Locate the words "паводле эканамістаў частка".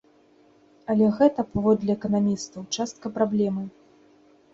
1.53-3.11